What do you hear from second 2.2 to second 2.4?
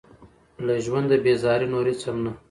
نه.